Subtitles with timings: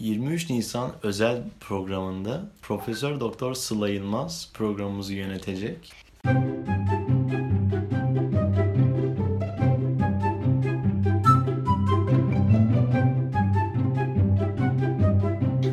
[0.00, 5.92] 23 Nisan özel programında Profesör Doktor Sıla Yılmaz programımızı yönetecek.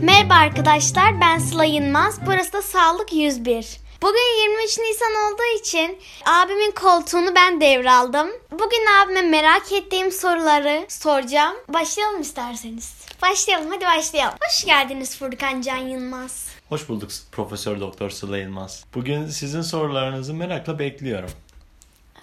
[0.01, 2.19] Merhaba arkadaşlar ben Sıla Yılmaz.
[2.25, 3.77] Burası da Sağlık 101.
[4.01, 8.27] Bugün 23 Nisan olduğu için abimin koltuğunu ben devraldım.
[8.59, 11.55] Bugün abime merak ettiğim soruları soracağım.
[11.69, 12.95] Başlayalım isterseniz.
[13.21, 14.37] Başlayalım hadi başlayalım.
[14.47, 16.47] Hoş geldiniz Furkan Can Yılmaz.
[16.69, 18.85] Hoş bulduk Profesör Doktor Sıla Yılmaz.
[18.93, 21.29] Bugün sizin sorularınızı merakla bekliyorum.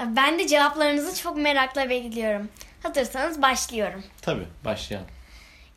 [0.07, 2.49] Ben de cevaplarınızı çok merakla bekliyorum.
[2.83, 4.03] Hazırsanız başlıyorum.
[4.23, 5.09] Tabii başlayalım.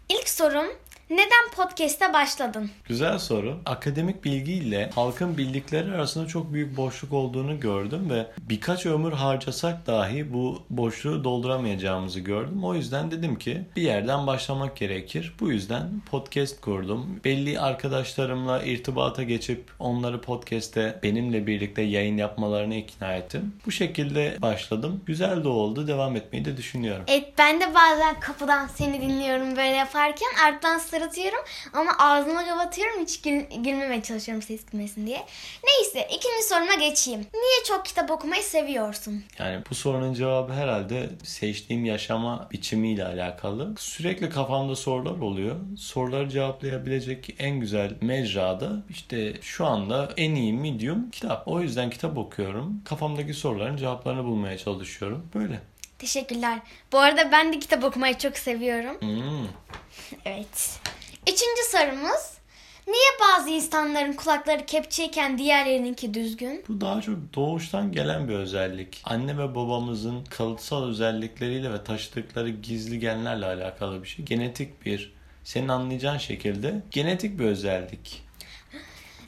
[0.10, 0.68] İlk sorum
[1.10, 2.70] neden podcast'e başladın?
[2.86, 3.58] Güzel soru.
[3.66, 10.34] Akademik bilgiyle halkın bildikleri arasında çok büyük boşluk olduğunu gördüm ve birkaç ömür harcasak dahi
[10.34, 12.64] bu boşluğu dolduramayacağımızı gördüm.
[12.64, 15.34] O yüzden dedim ki bir yerden başlamak gerekir.
[15.40, 17.20] Bu yüzden podcast kurdum.
[17.26, 23.54] Belli arkadaşlarımla irtibata geçip onları podcast'te benimle birlikte yayın yapmalarını ikna ettim.
[23.66, 25.02] Bu şekilde başladım.
[25.06, 25.88] Güzel de oldu.
[25.88, 27.04] Devam etmeyi de düşünüyorum.
[27.08, 31.40] Evet ben de bazen kapıdan seni dinliyorum böyle yaparken arttan sırıtıyorum
[31.74, 35.26] ama ağzımı kapatıyorum hiç gül- gülmemeye çalışıyorum ses gitmesin diye.
[35.64, 37.20] Neyse ikinci soruma geçeyim.
[37.20, 39.24] Niye çok kitap okumayı seviyorsun?
[39.40, 43.76] Yani bu sorunun cevabı herhalde seçtiğim yaşama biçimiyle alakalı.
[43.80, 45.56] Sürekli kafamda sorular oluyor.
[45.78, 51.48] Soruları cevaplayabilecek en güzel mecrada işte şu anda en iyi medium kitap.
[51.48, 52.82] O yüzden kitap okuyorum.
[52.86, 55.28] Kafamdaki soruların cevaplarını bulmaya çalışıyorum.
[55.36, 55.60] Böyle.
[56.00, 56.60] Teşekkürler.
[56.92, 59.02] Bu arada ben de kitap okumayı çok seviyorum.
[59.02, 59.48] Hmm.
[60.26, 60.80] Evet.
[61.28, 62.38] Üçüncü sorumuz.
[62.88, 66.64] Niye bazı insanların kulakları kepçeyken diğerlerininki düzgün?
[66.68, 69.02] Bu daha çok doğuştan gelen bir özellik.
[69.04, 74.26] Anne ve babamızın kalıtsal özellikleriyle ve taşıdıkları gizli genlerle alakalı bir şey.
[74.26, 78.24] Genetik bir, senin anlayacağın şekilde genetik bir özellik.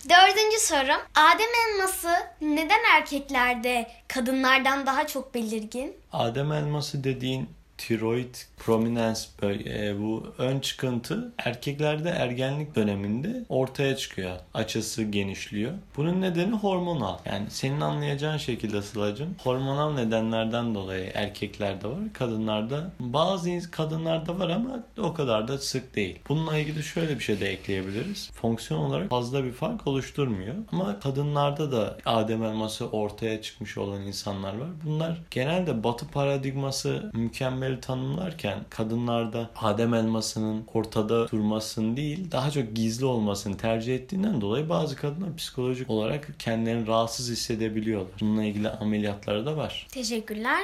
[0.09, 1.01] Dördüncü sorum.
[1.15, 2.09] Adem elması
[2.41, 5.95] neden erkeklerde kadınlardan daha çok belirgin?
[6.11, 14.37] Adem elması dediğin tiroid prominence böyle, e, bu ön çıkıntı erkeklerde ergenlik döneminde ortaya çıkıyor.
[14.53, 15.71] Açısı genişliyor.
[15.97, 17.17] Bunun nedeni hormonal.
[17.25, 21.99] Yani senin anlayacağın şekilde Sıla'cığım hormonal nedenlerden dolayı erkeklerde var.
[22.13, 26.19] Kadınlarda bazı kadınlarda var ama o kadar da sık değil.
[26.29, 28.31] Bununla ilgili şöyle bir şey de ekleyebiliriz.
[28.33, 30.55] Fonksiyon olarak fazla bir fark oluşturmuyor.
[30.71, 34.69] Ama kadınlarda da Adem elması ortaya çıkmış olan insanlar var.
[34.85, 43.05] Bunlar genelde batı paradigması mükemmel tanımlarken kadınlarda Adem elmasının ortada durmasını değil daha çok gizli
[43.05, 48.11] olmasını tercih ettiğinden dolayı bazı kadınlar psikolojik olarak kendilerini rahatsız hissedebiliyorlar.
[48.21, 49.87] Bununla ilgili ameliyatları da var.
[49.91, 50.63] Teşekkürler.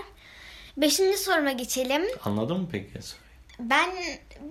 [0.78, 2.02] Beşinci soruma geçelim.
[2.24, 3.00] Anladın mı peki?
[3.60, 3.90] Ben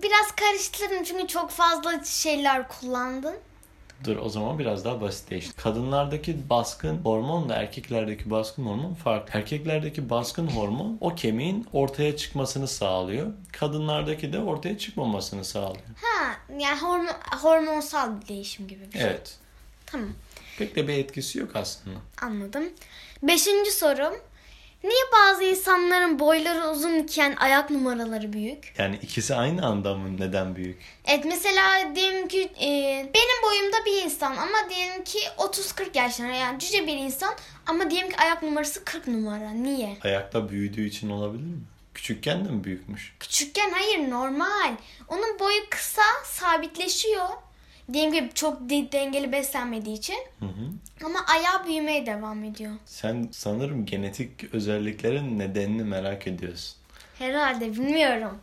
[0.03, 3.35] biraz karıştırdım çünkü çok fazla şeyler kullandın.
[4.03, 5.53] Dur o zaman biraz daha basitleştir.
[5.57, 9.39] Kadınlardaki baskın hormonla erkeklerdeki baskın hormon farklı.
[9.39, 13.27] Erkeklerdeki baskın hormon o kemiğin ortaya çıkmasını sağlıyor.
[13.51, 15.83] Kadınlardaki de ortaya çıkmamasını sağlıyor.
[16.01, 19.01] Ha, yani hormo- hormonsal bir değişim gibi bir şey.
[19.07, 19.37] Evet.
[19.85, 20.09] Tamam,
[20.57, 21.97] Pek de bir etkisi yok aslında.
[22.21, 22.63] anladım.
[23.23, 24.13] Beşinci sorum.
[24.85, 28.73] Niye bazı insanların boyları uzun iken ayak numaraları büyük?
[28.77, 30.81] Yani ikisi aynı anda mı neden büyük?
[31.05, 32.69] Evet mesela diyelim ki e,
[33.13, 37.33] benim boyumda bir insan ama diyelim ki 30-40 yaşlarında yani cüce bir insan
[37.65, 39.51] ama diyelim ki ayak numarası 40 numara.
[39.51, 39.97] Niye?
[40.03, 41.61] Ayakta büyüdüğü için olabilir mi?
[41.93, 43.15] Küçükken de mi büyükmüş?
[43.19, 44.71] Küçükken hayır normal.
[45.07, 47.29] Onun boyu kısa sabitleşiyor.
[47.93, 50.17] Diyelim ki çok de- dengeli beslenmediği için.
[50.39, 51.05] Hı hı.
[51.05, 52.71] Ama ayağı büyümeye devam ediyor.
[52.85, 56.77] Sen sanırım genetik özelliklerin nedenini merak ediyorsun.
[57.19, 58.37] Herhalde bilmiyorum.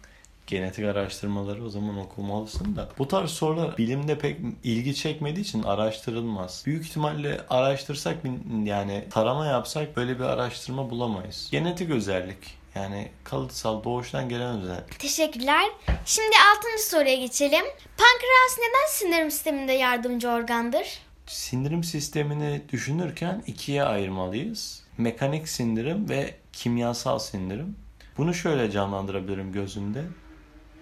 [0.46, 2.88] Genetik araştırmaları o zaman okumalısın da.
[2.98, 6.62] Bu tarz sorular bilimde pek ilgi çekmediği için araştırılmaz.
[6.66, 8.16] Büyük ihtimalle araştırsak
[8.64, 11.48] yani tarama yapsak böyle bir araştırma bulamayız.
[11.52, 12.61] Genetik özellik.
[12.74, 14.98] Yani kalıtsal doğuştan gelen özellik.
[14.98, 15.64] Teşekkürler.
[16.04, 17.64] Şimdi altıncı soruya geçelim.
[17.96, 20.98] Pankreas neden sindirim sisteminde yardımcı organdır?
[21.26, 24.82] Sindirim sistemini düşünürken ikiye ayırmalıyız.
[24.98, 27.76] Mekanik sindirim ve kimyasal sindirim.
[28.18, 30.02] Bunu şöyle canlandırabilirim gözümde.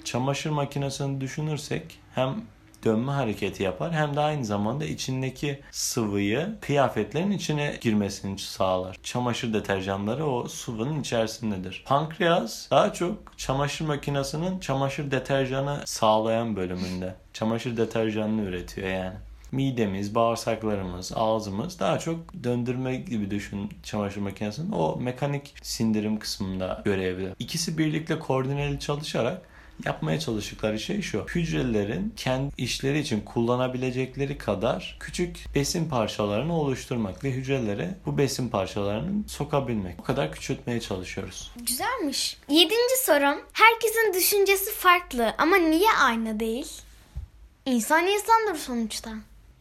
[0.05, 2.44] Çamaşır makinesini düşünürsek hem
[2.85, 8.97] dönme hareketi yapar hem de aynı zamanda içindeki sıvıyı kıyafetlerin içine girmesini sağlar.
[9.03, 11.85] Çamaşır deterjanları o sıvının içerisindedir.
[11.87, 17.15] Pankreas daha çok çamaşır makinesinin çamaşır deterjanı sağlayan bölümünde.
[17.32, 19.17] Çamaşır deterjanını üretiyor yani.
[19.53, 27.35] Midemiz, bağırsaklarımız, ağzımız daha çok döndürme gibi düşün çamaşır makinesinin o mekanik sindirim kısmında görevli.
[27.38, 29.43] İkisi birlikte koordineli çalışarak
[29.85, 31.27] Yapmaya çalıştıkları şey şu.
[31.35, 39.29] Hücrelerin kendi işleri için kullanabilecekleri kadar küçük besin parçalarını oluşturmak ve hücrelere bu besin parçalarını
[39.29, 39.99] sokabilmek.
[39.99, 41.50] Bu kadar küçültmeye çalışıyoruz.
[41.56, 42.37] Güzelmiş.
[42.49, 43.41] Yedinci sorum.
[43.53, 46.73] Herkesin düşüncesi farklı ama niye aynı değil?
[47.67, 49.11] İnsan insandır sonuçta.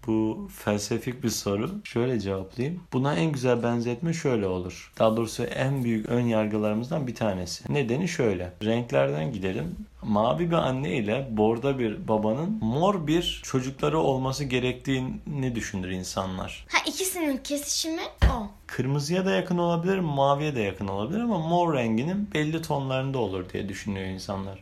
[0.09, 1.71] Bu felsefik bir soru.
[1.83, 2.83] Şöyle cevaplayayım.
[2.93, 4.91] Buna en güzel benzetme şöyle olur.
[4.99, 7.73] Daha doğrusu en büyük ön yargılarımızdan bir tanesi.
[7.73, 8.53] Nedeni şöyle.
[8.63, 9.75] Renklerden gidelim.
[10.03, 16.65] Mavi bir anne ile borda bir babanın mor bir çocukları olması gerektiğini düşünür insanlar.
[16.69, 18.47] Ha ikisinin kesişimi o.
[18.67, 23.69] Kırmızıya da yakın olabilir, maviye de yakın olabilir ama mor renginin belli tonlarında olur diye
[23.69, 24.59] düşünüyor insanlar.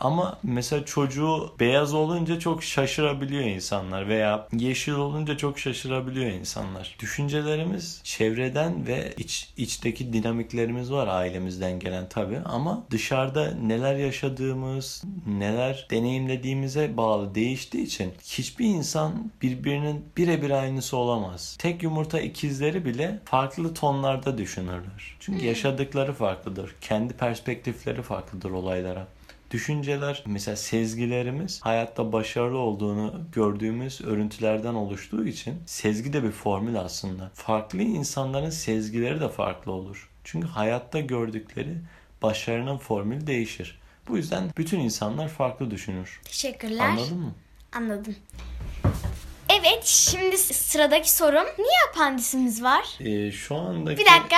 [0.00, 6.96] Ama mesela çocuğu beyaz olunca çok şaşırabiliyor insanlar veya yeşil olunca çok şaşırabiliyor insanlar.
[6.98, 15.86] Düşüncelerimiz çevreden ve iç, içteki dinamiklerimiz var ailemizden gelen tabii ama dışarıda neler yaşadığımız, neler
[15.90, 21.56] deneyimlediğimize bağlı değiştiği için hiçbir insan birbirinin birebir aynısı olamaz.
[21.58, 25.16] Tek yumurta ikizleri bile farklı tonlarda düşünürler.
[25.20, 26.74] Çünkü yaşadıkları farklıdır.
[26.80, 29.06] Kendi perspektifleri farklıdır olaylara
[29.50, 37.30] düşünceler, mesela sezgilerimiz hayatta başarılı olduğunu gördüğümüz örüntülerden oluştuğu için sezgi de bir formül aslında.
[37.34, 40.10] Farklı insanların sezgileri de farklı olur.
[40.24, 41.76] Çünkü hayatta gördükleri
[42.22, 43.80] başarının formülü değişir.
[44.08, 46.20] Bu yüzden bütün insanlar farklı düşünür.
[46.24, 46.84] Teşekkürler.
[46.84, 47.34] Anladın mı?
[47.72, 48.16] Anladım.
[49.48, 51.46] Evet şimdi sıradaki sorum.
[51.58, 52.84] Niye apandisimiz var?
[53.00, 53.98] Ee, şu andaki...
[53.98, 54.36] Bir dakika.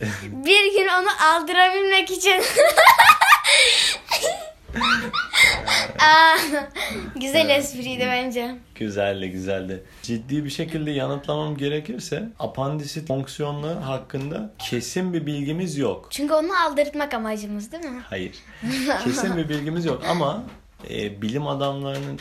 [0.22, 2.42] bir gün onu aldırabilmek için.
[6.04, 6.36] Aa,
[7.16, 8.54] güzel espriydi bence.
[8.74, 9.84] Güzeldi güzeldi.
[10.02, 16.06] Ciddi bir şekilde yanıtlamam gerekirse apandisit fonksiyonları hakkında kesin bir bilgimiz yok.
[16.10, 18.02] Çünkü onu aldırtmak amacımız değil mi?
[18.10, 18.34] Hayır.
[19.04, 20.42] Kesin bir bilgimiz yok ama
[20.90, 22.18] e, bilim adamlarının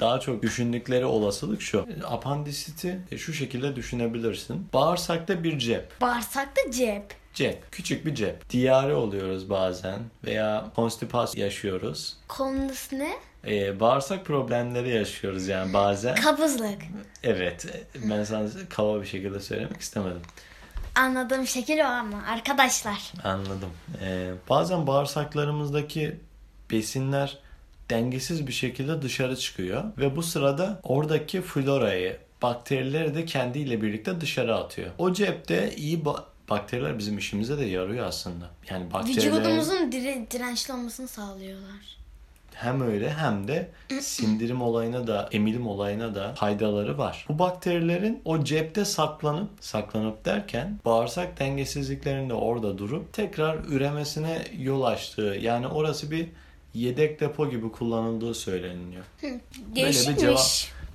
[0.00, 1.86] daha çok düşündükleri olasılık şu.
[2.04, 4.68] Apandisiti şu şekilde düşünebilirsin.
[4.72, 6.00] Bağırsakta bir cep.
[6.00, 7.23] Bağırsakta cep.
[7.34, 7.72] Cep.
[7.72, 8.50] Küçük bir cep.
[8.50, 12.16] Diyare oluyoruz bazen veya konstipasyon yaşıyoruz.
[12.28, 13.12] Kondus ne?
[13.46, 16.14] Ee, bağırsak problemleri yaşıyoruz yani bazen.
[16.14, 16.78] Kabızlık.
[17.22, 17.66] Evet.
[18.10, 20.22] Ben sana kaba bir şekilde söylemek istemedim.
[20.94, 23.12] Anladığım şekil o ama arkadaşlar.
[23.24, 23.70] Anladım.
[24.02, 26.16] Ee, bazen bağırsaklarımızdaki
[26.70, 27.38] besinler
[27.90, 34.56] dengesiz bir şekilde dışarı çıkıyor ve bu sırada oradaki florayı, bakterileri de kendiyle birlikte dışarı
[34.56, 34.90] atıyor.
[34.98, 38.50] O cepte iyi ba- bakteriler bizim işimize de yarıyor aslında.
[38.70, 41.96] Yani bakteriler Vücudumuzun dire- dirençli olmasını sağlıyorlar.
[42.54, 43.70] hem öyle hem de
[44.00, 47.26] sindirim olayına da emilim olayına da faydaları var.
[47.28, 55.36] Bu bakterilerin o cepte saklanıp saklanıp derken bağırsak dengesizliklerinde orada durup tekrar üremesine yol açtığı
[55.40, 56.28] yani orası bir
[56.74, 59.04] yedek depo gibi kullanıldığı söyleniyor.
[59.74, 60.18] Değişikmiş.
[60.20, 60.40] cevap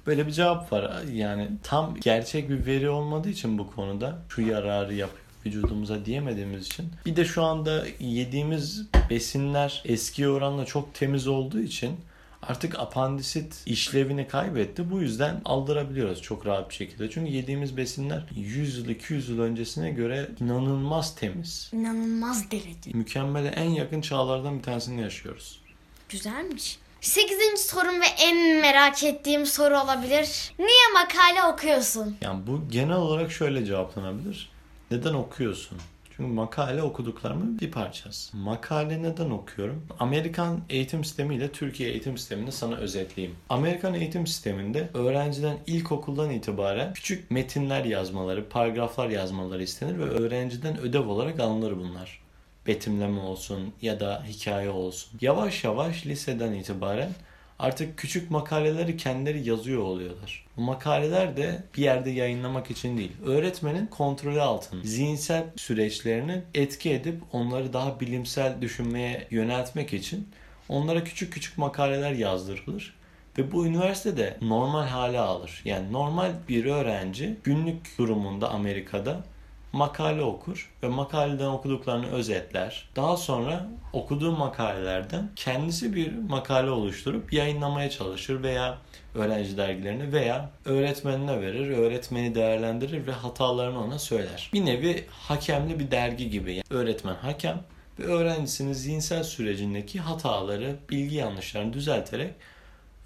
[0.07, 0.91] Böyle bir cevap var.
[1.13, 6.85] Yani tam gerçek bir veri olmadığı için bu konuda şu yararı yapıyor vücudumuza diyemediğimiz için.
[7.05, 11.95] Bir de şu anda yediğimiz besinler eski oranla çok temiz olduğu için
[12.41, 14.91] artık apandisit işlevini kaybetti.
[14.91, 17.09] Bu yüzden aldırabiliyoruz çok rahat bir şekilde.
[17.09, 21.69] Çünkü yediğimiz besinler 100 yıl 200 yıl öncesine göre inanılmaz temiz.
[21.73, 22.91] İnanılmaz derece.
[22.93, 25.61] Mükemmele en yakın çağlardan bir tanesini yaşıyoruz.
[26.09, 26.79] Güzelmiş.
[27.01, 30.53] Sekizinci sorum ve en merak ettiğim soru olabilir.
[30.59, 32.17] Niye makale okuyorsun?
[32.21, 34.49] Yani bu genel olarak şöyle cevaplanabilir.
[34.91, 35.77] Neden okuyorsun?
[36.17, 38.37] Çünkü makale okuduklarımın bir parçası.
[38.37, 39.85] Makale neden okuyorum?
[39.99, 43.37] Amerikan eğitim sistemi ile Türkiye eğitim sistemini sana özetleyeyim.
[43.49, 51.07] Amerikan eğitim sisteminde öğrenciden ilkokuldan itibaren küçük metinler yazmaları, paragraflar yazmaları istenir ve öğrenciden ödev
[51.07, 52.21] olarak alınır bunlar.
[52.67, 55.17] Betimleme olsun ya da hikaye olsun.
[55.21, 57.11] Yavaş yavaş liseden itibaren
[57.59, 60.45] artık küçük makaleleri kendileri yazıyor oluyorlar.
[60.57, 63.11] Bu makaleler de bir yerde yayınlamak için değil.
[63.25, 64.81] Öğretmenin kontrolü altında.
[64.83, 70.27] Zihinsel süreçlerini etki edip onları daha bilimsel düşünmeye yöneltmek için
[70.69, 72.99] onlara küçük küçük makaleler yazdırılır.
[73.37, 75.61] Ve bu üniversitede normal hale alır.
[75.65, 79.23] Yani normal bir öğrenci günlük durumunda Amerika'da
[79.71, 82.89] makale okur ve makaleden okuduklarını özetler.
[82.95, 88.77] Daha sonra okuduğu makalelerden kendisi bir makale oluşturup yayınlamaya çalışır veya
[89.15, 94.49] öğrenci dergilerine veya öğretmenine verir, öğretmeni değerlendirir ve hatalarını ona söyler.
[94.53, 96.51] Bir nevi hakemli bir dergi gibi.
[96.53, 97.61] Yani öğretmen hakem
[97.99, 102.33] ve öğrencisinin zihinsel sürecindeki hataları, bilgi yanlışlarını düzelterek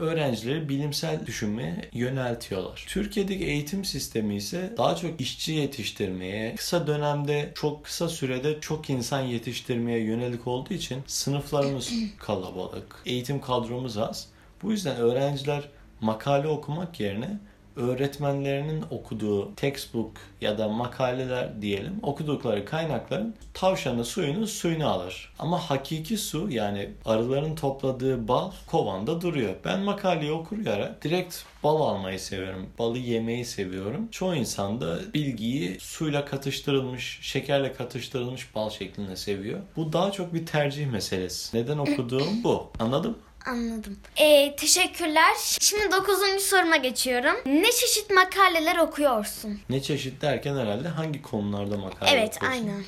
[0.04, 2.86] öğrencileri bilimsel düşünmeye yöneltiyorlar.
[2.88, 9.22] Türkiye'deki eğitim sistemi ise daha çok işçi yetiştirmeye, kısa dönemde çok kısa sürede çok insan
[9.22, 14.28] yetiştirmeye yönelik olduğu için sınıflarımız kalabalık, eğitim kadromuz az.
[14.64, 15.64] Bu yüzden öğrenciler
[16.02, 17.40] makale okumak yerine
[17.76, 20.12] öğretmenlerinin okuduğu textbook
[20.42, 25.34] ya da makaleler diyelim okudukları kaynakların tavşanı suyunu suyunu alır.
[25.40, 29.56] Ama hakiki su yani arıların topladığı bal kovanda duruyor.
[29.66, 32.70] Ben makaleyi okuyarak direkt bal almayı seviyorum.
[32.80, 34.08] Balı yemeyi seviyorum.
[34.12, 39.60] Çoğu insan da bilgiyi suyla katıştırılmış, şekerle katıştırılmış bal şeklinde seviyor.
[39.76, 41.58] Bu daha çok bir tercih meselesi.
[41.58, 42.72] Neden okuduğum bu.
[42.80, 43.98] Anladın Anladım.
[44.18, 45.34] Ee, teşekkürler.
[45.60, 47.36] Şimdi dokuzuncu soruma geçiyorum.
[47.46, 49.60] Ne çeşit makaleler okuyorsun?
[49.70, 52.68] Ne çeşit derken herhalde hangi konularda makale evet, okuyorsun?
[52.68, 52.84] aynen.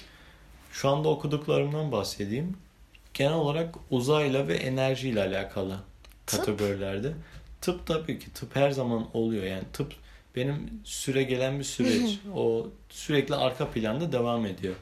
[0.71, 2.57] Şu anda okuduklarımdan bahsedeyim.
[3.13, 5.79] Genel olarak uzayla ve enerjiyle alakalı
[6.25, 6.39] Tıp?
[6.39, 7.13] kategorilerde.
[7.61, 9.93] Tıp tabii ki tıp her zaman oluyor yani tıp
[10.35, 12.19] benim süre gelen bir süreç.
[12.35, 14.75] o sürekli arka planda devam ediyor.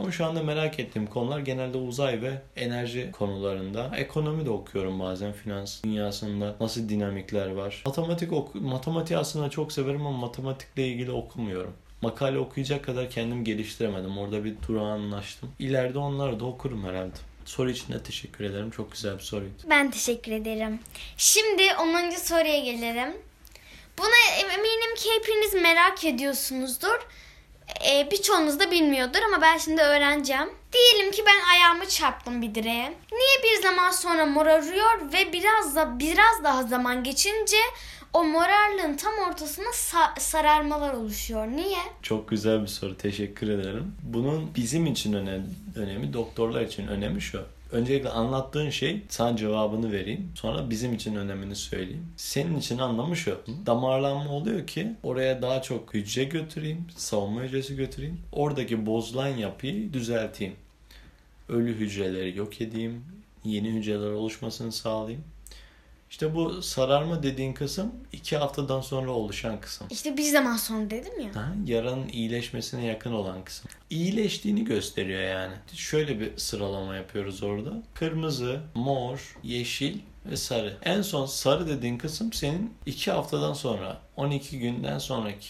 [0.00, 3.90] Ama şu anda merak ettiğim konular genelde uzay ve enerji konularında.
[3.96, 7.82] Ekonomi de okuyorum bazen finans dünyasında nasıl dinamikler var.
[7.86, 11.72] Matematik oku matematiği aslında çok severim ama matematikle ilgili okumuyorum.
[12.02, 14.18] Makale okuyacak kadar kendim geliştiremedim.
[14.18, 15.50] Orada bir durağanlaştım.
[15.58, 17.16] İleride onları da okurum herhalde.
[17.44, 18.70] Soru için de teşekkür ederim.
[18.70, 19.62] Çok güzel bir soruydu.
[19.70, 20.80] Ben teşekkür ederim.
[21.16, 22.10] Şimdi 10.
[22.10, 23.16] soruya gelelim.
[23.98, 27.06] Buna eminim ki hepiniz merak ediyorsunuzdur.
[27.88, 30.48] Ee, birçoğunuz da bilmiyordur ama ben şimdi öğreneceğim.
[30.72, 32.92] Diyelim ki ben ayağımı çarptım bir direğe.
[33.12, 37.56] Niye bir zaman sonra morarıyor ve biraz da biraz daha zaman geçince
[38.12, 41.46] o morarlığın tam ortasına sa- sararmalar oluşuyor.
[41.46, 41.78] Niye?
[42.02, 42.96] Çok güzel bir soru.
[42.96, 43.94] Teşekkür ederim.
[44.02, 45.46] Bunun bizim için önem,
[45.76, 47.42] önemi, doktorlar için önemi şu.
[47.72, 50.32] Öncelikle anlattığın şey sana cevabını vereyim.
[50.34, 52.06] Sonra bizim için önemini söyleyeyim.
[52.16, 53.40] Senin için anlamı şu.
[53.66, 56.86] Damarlanma oluyor ki oraya daha çok hücre götüreyim.
[56.96, 58.20] Savunma hücresi götüreyim.
[58.32, 60.54] Oradaki bozulan yapıyı düzelteyim.
[61.48, 63.04] Ölü hücreleri yok edeyim.
[63.44, 65.24] Yeni hücreler oluşmasını sağlayayım.
[66.10, 69.86] İşte bu sararma dediğin kısım iki haftadan sonra oluşan kısım.
[69.90, 71.36] İşte bir zaman sonra dedim ya.
[71.36, 73.70] Ha, yaranın iyileşmesine yakın olan kısım.
[73.90, 75.54] İyileştiğini gösteriyor yani.
[75.74, 77.70] Şöyle bir sıralama yapıyoruz orada.
[77.94, 80.76] Kırmızı, mor, yeşil ve sarı.
[80.82, 85.48] En son sarı dediğin kısım senin 2 haftadan sonra, 12 günden sonraki.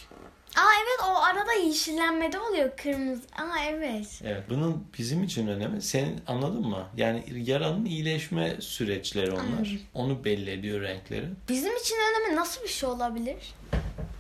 [0.57, 3.23] Aa evet o arada yeşillenmede oluyor kırmızı.
[3.37, 4.21] Aa evet.
[4.25, 4.43] Evet.
[4.51, 5.83] Bunun bizim için önemi.
[5.83, 6.85] Senin anladın mı?
[6.97, 9.41] Yani yaranın iyileşme süreçleri onlar.
[9.43, 9.81] Anladım.
[9.95, 11.27] Onu belli ediyor renkleri.
[11.49, 13.55] Bizim için önemi nasıl bir şey olabilir?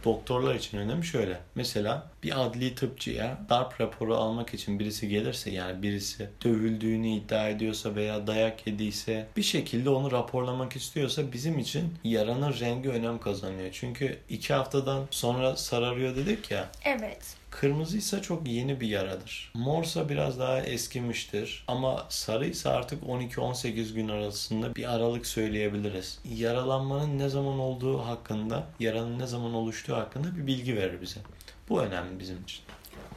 [0.04, 1.40] Doktorlar için önemi şöyle.
[1.54, 7.94] Mesela bir adli tıpçıya darp raporu almak için birisi gelirse yani birisi dövüldüğünü iddia ediyorsa
[7.94, 13.68] veya dayak yediyse bir şekilde onu raporlamak istiyorsa bizim için yaranın rengi önem kazanıyor.
[13.72, 16.68] Çünkü iki haftadan sonra sararıyor dedik ya.
[16.84, 17.39] Evet.
[17.50, 19.52] Kırmızıysa çok yeni bir yaradır.
[19.54, 21.64] Morsa biraz daha eskimiştir.
[21.68, 26.18] Ama sarıysa artık 12-18 gün arasında bir aralık söyleyebiliriz.
[26.34, 31.20] Yaralanmanın ne zaman olduğu hakkında, yaranın ne zaman oluştuğu hakkında bir bilgi verir bize.
[31.68, 32.60] Bu önemli bizim için.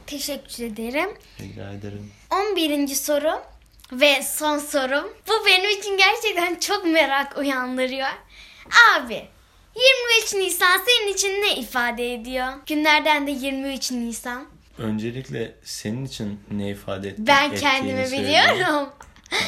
[0.06, 1.10] Teşekkür ederim.
[1.40, 2.10] Rica ederim.
[2.52, 2.88] 11.
[2.88, 3.40] soru
[3.92, 5.04] ve son sorum.
[5.28, 8.08] Bu benim için gerçekten çok merak uyandırıyor.
[8.96, 9.24] Abi
[9.76, 12.46] 23 Nisan senin için ne ifade ediyor?
[12.66, 14.44] Günlerden de 23 Nisan.
[14.78, 17.26] Öncelikle senin için ne ifade etti?
[17.26, 18.88] Ben ettiğini kendimi biliyorum.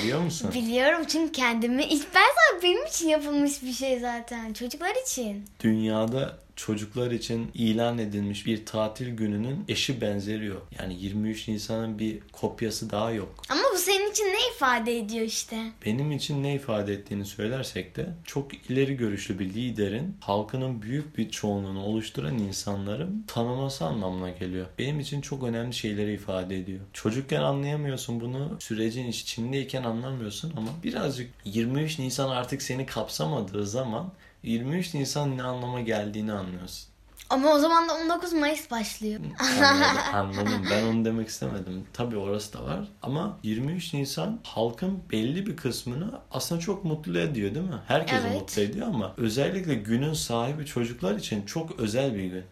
[0.02, 0.50] Biliyor musun?
[0.54, 4.52] Biliyorum çünkü kendimi ben zaten benim için yapılmış bir şey zaten.
[4.52, 5.44] Çocuklar için.
[5.60, 10.68] Dünyada çocuklar için ilan edilmiş bir tatil gününün eşi benzeri yok.
[10.80, 13.42] Yani 23 Nisan'ın bir kopyası daha yok.
[13.48, 15.72] Ama bu senin için ne ifade ediyor işte?
[15.86, 21.30] Benim için ne ifade ettiğini söylersek de çok ileri görüşlü bir liderin halkının büyük bir
[21.30, 24.66] çoğunluğunu oluşturan insanların tanıması anlamına geliyor.
[24.78, 26.80] Benim için çok önemli şeyleri ifade ediyor.
[26.92, 34.94] Çocukken anlayamıyorsun bunu, sürecin içindeyken anlamıyorsun ama birazcık 23 Nisan artık seni kapsamadığı zaman 23
[34.94, 36.95] Nisan ne anlama geldiğini anlıyorsun.
[37.30, 39.20] Ama o zaman da 19 Mayıs başlıyor.
[39.38, 40.66] Anladım, anladım.
[40.70, 41.86] Ben onu demek istemedim.
[41.92, 42.88] Tabii orası da var.
[43.02, 47.80] Ama 23 Nisan halkın belli bir kısmını aslında çok mutlu ediyor değil mi?
[47.86, 48.40] Herkesi Evet.
[48.40, 52.44] mutlu ediyor ama özellikle günün sahibi çocuklar için çok özel bir gün.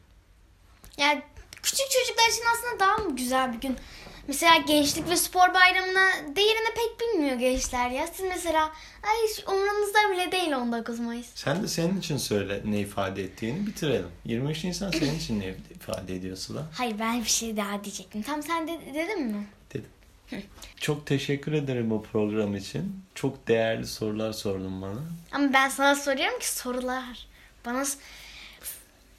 [0.99, 1.23] Yani
[1.63, 3.77] küçük çocuklar için aslında daha mı güzel bir gün?
[4.29, 8.07] Mesela gençlik ve spor bayramına değerini pek bilmiyor gençler ya.
[8.07, 8.65] Siz mesela
[9.03, 11.27] ay hiç umurunuzda bile değil 19 Mayıs.
[11.35, 14.09] Sen de senin için söyle ne ifade ettiğini bitirelim.
[14.25, 16.67] 23 Nisan senin için ne ifade ediyor Sıla?
[16.75, 18.23] Hayır ben bir şey daha diyecektim.
[18.23, 19.47] Tam sen de, dedin mi?
[19.75, 19.91] Dedim.
[20.81, 23.01] Çok teşekkür ederim bu program için.
[23.15, 25.01] Çok değerli sorular sordun bana.
[25.33, 27.27] Ama ben sana soruyorum ki sorular.
[27.67, 27.85] Bana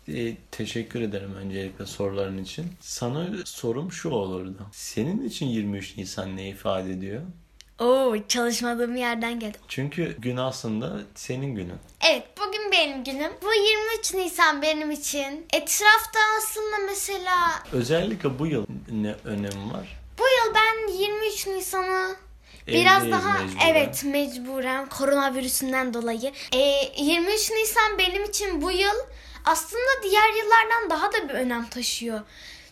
[0.08, 2.66] E, teşekkür ederim öncelikle soruların için.
[2.82, 4.58] Sana sorum şu olurdu.
[4.72, 7.22] Senin için 23 Nisan ne ifade ediyor?
[7.80, 9.58] Oo çalışmadığım yerden geldi.
[9.68, 11.78] Çünkü gün aslında senin günün.
[12.10, 13.32] Evet bugün benim günüm.
[13.44, 15.46] Bu 23 Nisan benim için.
[15.54, 17.36] Etrafta aslında mesela
[17.72, 20.00] Özellikle bu yıl ne önemi var?
[20.20, 22.16] bu yıl ben 23 Nisan'ı
[22.68, 23.70] biraz daha mecburen.
[23.72, 26.32] evet mecburen koronavirüsünden dolayı.
[26.54, 28.96] Ee, 23 Nisan benim için bu yıl
[29.46, 32.22] aslında diğer yıllardan daha da bir önem taşıyor.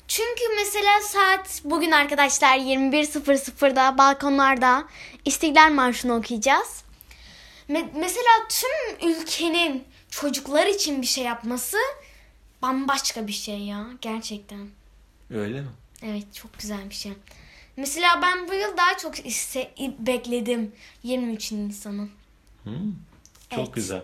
[0.07, 4.83] Çünkü mesela saat bugün arkadaşlar 21.00'da balkonlarda
[5.25, 6.83] İstiklal Marşı'nı okuyacağız.
[7.69, 11.77] Me- mesela tüm ülkenin çocuklar için bir şey yapması
[12.61, 14.67] bambaşka bir şey ya gerçekten.
[15.33, 15.67] Öyle mi?
[16.03, 17.13] Evet çok güzel bir şey.
[17.77, 20.71] Mesela ben bu yıl daha çok iste- bekledim
[21.03, 22.07] 23 Nisan'ı.
[22.63, 22.73] Hmm,
[23.49, 23.73] çok Evet.
[23.73, 24.03] güzel.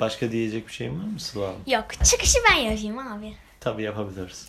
[0.00, 1.60] Başka diyecek bir şeyin var mı Sıla Hanım?
[1.66, 3.32] Yok çıkışı ben yapayım abi.
[3.60, 4.46] Tabii yapabiliriz.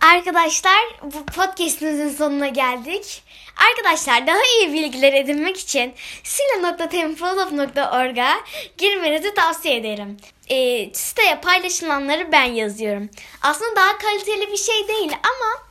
[0.00, 3.22] Arkadaşlar bu podcastimizin sonuna geldik.
[3.70, 8.34] Arkadaşlar daha iyi bilgiler edinmek için sila.templeof.org'a
[8.78, 10.16] girmenizi tavsiye ederim.
[10.50, 13.08] Ee, siteye paylaşılanları ben yazıyorum.
[13.42, 15.64] Aslında daha kaliteli bir şey değil ama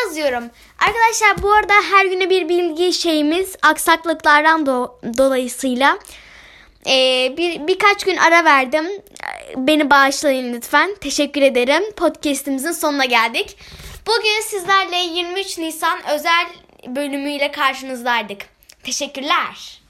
[0.00, 0.44] yazıyorum.
[0.78, 5.98] Arkadaşlar bu arada her güne bir bilgi şeyimiz aksaklıklardan do- dolayısıyla
[6.88, 8.86] ee, bir birkaç gün ara verdim.
[9.56, 10.94] Beni bağışlayın lütfen.
[11.00, 11.82] Teşekkür ederim.
[11.96, 13.56] Podcast'imizin sonuna geldik.
[14.06, 16.46] Bugün sizlerle 23 Nisan özel
[16.86, 18.46] bölümüyle karşınızdaydık.
[18.82, 19.85] Teşekkürler.